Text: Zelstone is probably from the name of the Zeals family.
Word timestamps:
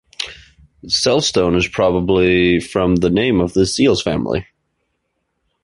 Zelstone 0.87 1.55
is 1.55 1.67
probably 1.67 2.59
from 2.59 2.95
the 2.95 3.11
name 3.11 3.39
of 3.39 3.53
the 3.53 3.65
Zeals 3.65 4.01
family. 4.03 4.47